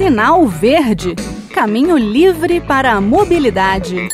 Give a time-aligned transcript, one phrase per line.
[0.00, 1.14] Sinal Verde
[1.52, 4.08] Caminho livre para a mobilidade.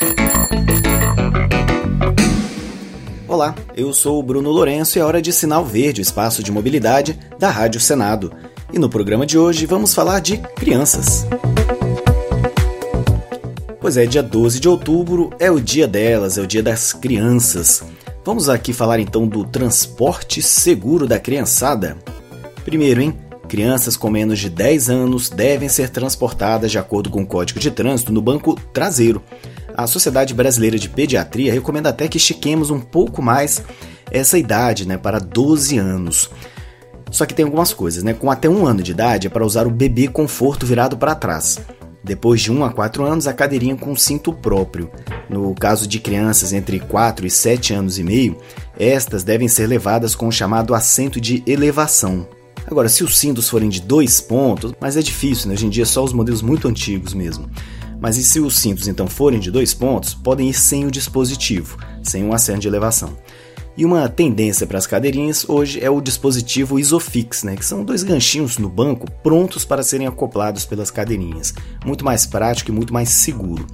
[3.25, 7.17] Olá, eu sou o Bruno Lourenço e é hora de Sinal Verde, espaço de mobilidade
[7.39, 8.33] da Rádio Senado.
[8.73, 11.25] E no programa de hoje vamos falar de crianças.
[13.79, 17.81] Pois é, dia 12 de outubro é o dia delas, é o dia das crianças.
[18.25, 21.95] Vamos aqui falar então do transporte seguro da criançada.
[22.65, 23.26] Primeiro, hein?
[23.47, 27.71] Crianças com menos de 10 anos devem ser transportadas de acordo com o Código de
[27.71, 29.23] Trânsito no banco traseiro.
[29.75, 33.63] A Sociedade Brasileira de Pediatria recomenda até que estiquemos um pouco mais
[34.11, 36.29] essa idade, né, para 12 anos.
[37.09, 38.13] Só que tem algumas coisas, né?
[38.13, 41.59] Com até um ano de idade é para usar o bebê conforto virado para trás.
[42.03, 44.89] Depois de 1 a 4 anos, a cadeirinha com cinto próprio.
[45.29, 48.37] No caso de crianças entre 4 e 7 anos e meio,
[48.77, 52.27] estas devem ser levadas com o chamado assento de elevação.
[52.69, 55.53] Agora, se os cintos forem de dois pontos, mas é difícil, né?
[55.53, 57.49] hoje em dia só os modelos muito antigos mesmo.
[57.99, 61.77] Mas e se os cintos então forem de dois pontos, podem ir sem o dispositivo,
[62.03, 63.17] sem um assento de elevação.
[63.77, 68.03] E uma tendência para as cadeirinhas hoje é o dispositivo Isofix, né, que são dois
[68.03, 71.53] ganchinhos no banco prontos para serem acoplados pelas cadeirinhas.
[71.85, 73.65] Muito mais prático e muito mais seguro.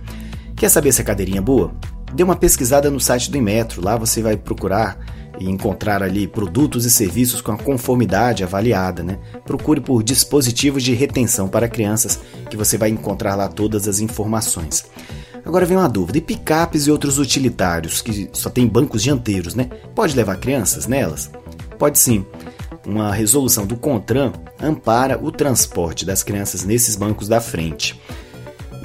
[0.56, 1.74] Quer saber se a cadeirinha é boa?
[2.14, 5.00] Dê uma pesquisada no site do Inmetro, lá você vai procurar
[5.44, 9.20] e encontrar ali produtos e serviços com a conformidade avaliada, né?
[9.46, 14.86] Procure por dispositivos de retenção para crianças, que você vai encontrar lá todas as informações.
[15.46, 19.70] Agora vem uma dúvida: e picapes e outros utilitários que só tem bancos dianteiros, né?
[19.94, 21.30] Pode levar crianças nelas?
[21.78, 22.26] Pode sim.
[22.86, 28.00] Uma resolução do CONTRAN ampara o transporte das crianças nesses bancos da frente.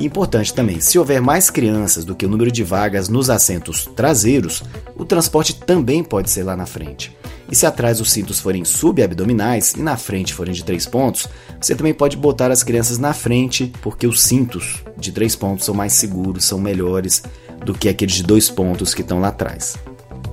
[0.00, 4.62] Importante também, se houver mais crianças do que o número de vagas nos assentos traseiros,
[4.96, 7.16] o transporte também pode ser lá na frente.
[7.50, 11.26] E se atrás os cintos forem subabdominais e na frente forem de três pontos,
[11.60, 15.74] você também pode botar as crianças na frente, porque os cintos de três pontos são
[15.74, 17.22] mais seguros, são melhores
[17.64, 19.76] do que aqueles de dois pontos que estão lá atrás.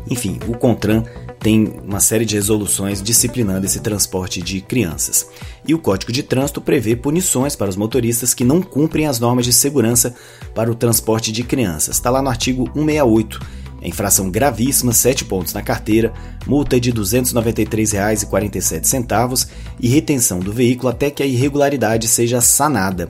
[0.09, 1.03] Enfim, o CONTRAN
[1.45, 5.27] tem uma série de resoluções disciplinando esse transporte de crianças.
[5.67, 9.45] E o Código de Trânsito prevê punições para os motoristas que não cumprem as normas
[9.45, 10.15] de segurança
[10.55, 11.97] para o transporte de crianças.
[11.97, 13.39] Está lá no artigo 168
[13.79, 16.11] é infração gravíssima, 7 pontos na carteira,
[16.47, 19.47] multa de R$ 293,47
[19.79, 23.07] e retenção do veículo até que a irregularidade seja sanada.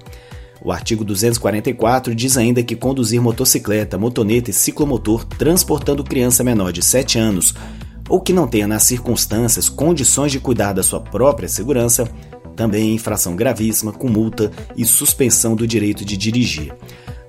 [0.62, 6.84] O artigo 244 diz ainda que conduzir motocicleta, motoneta e ciclomotor transportando criança menor de
[6.84, 7.54] 7 anos
[8.10, 12.10] ou que não tenha nas circunstâncias condições de cuidar da sua própria segurança,
[12.56, 16.74] também infração gravíssima com multa e suspensão do direito de dirigir.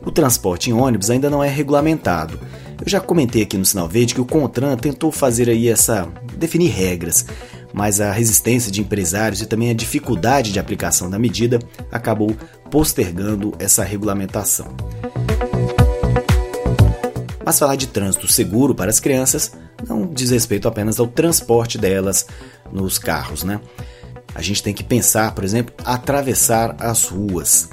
[0.05, 2.39] O transporte em ônibus ainda não é regulamentado
[2.81, 6.71] eu já comentei aqui no Sinal Verde que o Contran tentou fazer aí essa definir
[6.71, 7.25] regras,
[7.73, 11.59] mas a resistência de empresários e também a dificuldade de aplicação da medida
[11.91, 12.37] acabou
[12.71, 14.69] postergando essa regulamentação.
[17.47, 19.53] Mas falar de trânsito seguro para as crianças
[19.87, 22.27] não diz respeito apenas ao transporte delas
[22.73, 23.61] nos carros, né?
[24.35, 27.71] A gente tem que pensar, por exemplo, atravessar as ruas.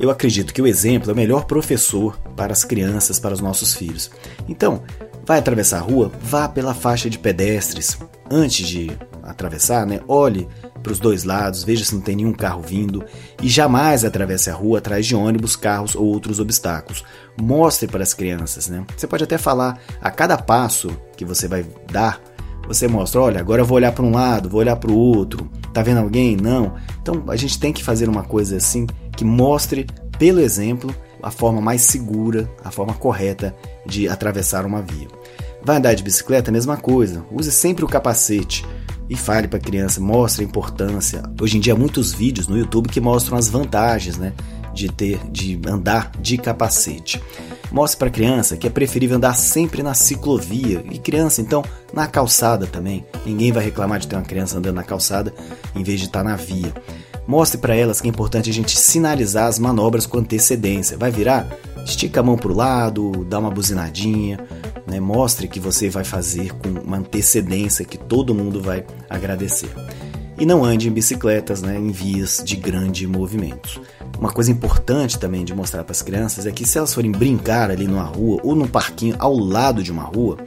[0.00, 3.74] Eu acredito que o exemplo é o melhor professor para as crianças, para os nossos
[3.74, 4.10] filhos.
[4.48, 4.82] Então,
[5.24, 7.96] vai atravessar a rua, vá pela faixa de pedestres.
[8.28, 8.90] Antes de
[9.22, 10.48] atravessar, né, olhe
[10.86, 13.04] para os dois lados, veja se não tem nenhum carro vindo
[13.42, 17.04] e jamais atravesse a rua atrás de ônibus, carros ou outros obstáculos.
[17.36, 18.86] Mostre para as crianças, né?
[18.96, 22.22] Você pode até falar a cada passo que você vai dar,
[22.68, 25.50] você mostra, olha, agora eu vou olhar para um lado, vou olhar para o outro.
[25.72, 26.36] Tá vendo alguém?
[26.36, 26.76] Não.
[27.02, 28.86] Então a gente tem que fazer uma coisa assim
[29.16, 29.88] que mostre
[30.20, 33.52] pelo exemplo a forma mais segura, a forma correta
[33.84, 35.08] de atravessar uma via.
[35.64, 37.26] Vai andar de bicicleta, mesma coisa.
[37.32, 38.64] Use sempre o capacete
[39.08, 41.22] e fale para a criança, mostre a importância.
[41.40, 44.32] Hoje em dia há muitos vídeos no YouTube que mostram as vantagens, né,
[44.74, 47.22] de ter de andar de capacete.
[47.70, 52.06] Mostre para a criança que é preferível andar sempre na ciclovia e criança então na
[52.06, 53.04] calçada também.
[53.24, 55.32] Ninguém vai reclamar de ter uma criança andando na calçada
[55.74, 56.72] em vez de estar tá na via.
[57.26, 60.96] Mostre para elas que é importante a gente sinalizar as manobras com antecedência.
[60.96, 61.48] Vai virar?
[61.84, 64.38] Estica a mão para o lado, dá uma buzinadinha,
[64.86, 65.00] né?
[65.00, 69.70] mostre que você vai fazer com uma antecedência que todo mundo vai agradecer.
[70.38, 73.80] E não ande em bicicletas né, em vias de grande movimento.
[74.18, 77.70] Uma coisa importante também de mostrar para as crianças é que se elas forem brincar
[77.70, 80.38] ali numa rua ou num parquinho ao lado de uma rua,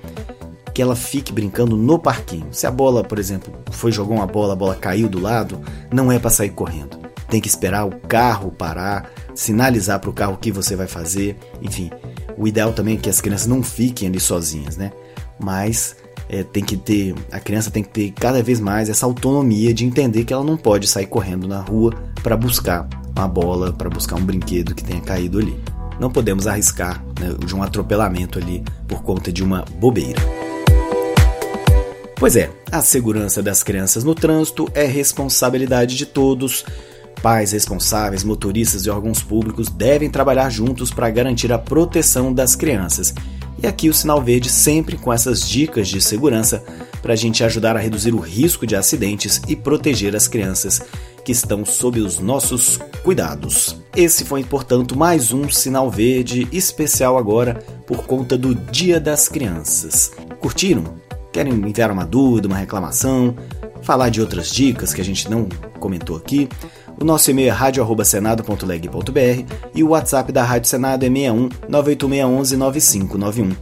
[0.73, 2.47] que ela fique brincando no parquinho.
[2.51, 5.59] Se a bola, por exemplo, foi jogar uma bola, a bola caiu do lado,
[5.91, 6.97] não é para sair correndo.
[7.29, 11.37] Tem que esperar o carro parar, sinalizar para o carro o que você vai fazer.
[11.61, 11.91] Enfim,
[12.39, 14.93] o ideal também é que as crianças não fiquem ali sozinhas, né?
[15.37, 15.97] Mas
[16.29, 19.83] é, tem que ter, a criança tem que ter cada vez mais essa autonomia de
[19.83, 21.93] entender que ela não pode sair correndo na rua
[22.23, 25.59] para buscar uma bola para buscar um brinquedo que tenha caído ali.
[25.99, 30.21] Não podemos arriscar né, de um atropelamento ali por conta de uma bobeira.
[32.15, 36.65] Pois é, a segurança das crianças no trânsito é responsabilidade de todos.
[37.21, 43.13] Pais responsáveis, motoristas e órgãos públicos devem trabalhar juntos para garantir a proteção das crianças.
[43.61, 46.63] E aqui o Sinal Verde sempre com essas dicas de segurança
[47.01, 50.81] para a gente ajudar a reduzir o risco de acidentes e proteger as crianças
[51.25, 53.75] que estão sob os nossos cuidados.
[53.93, 57.55] Esse foi, portanto, mais um Sinal Verde especial agora
[57.85, 60.11] por conta do Dia das Crianças.
[60.39, 60.83] Curtiram?
[61.33, 63.35] Querem enviar uma dúvida, uma reclamação?
[63.81, 65.47] Falar de outras dicas que a gente não
[65.79, 66.47] comentou aqui?
[67.01, 73.55] O nosso e-mail é radio@senado.leg.br e o WhatsApp da Rádio Senado é 61 98611 9591.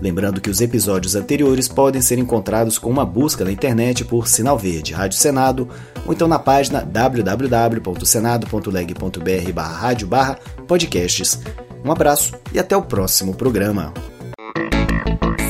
[0.00, 4.56] Lembrando que os episódios anteriores podem ser encontrados com uma busca na internet por Sinal
[4.58, 5.68] Verde Rádio Senado
[6.06, 10.08] ou então na página www.senado.leg.br rádio
[10.66, 11.40] podcasts.
[11.84, 13.94] Um abraço e até o próximo programa.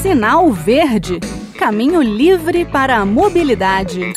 [0.02, 1.19] Sinal Verde
[1.58, 4.12] Caminho livre para a mobilidade.